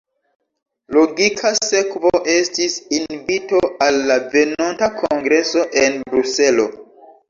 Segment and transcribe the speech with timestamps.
[0.95, 6.73] Logika sekvo estis invito al la venonta kongreso en Bruselo.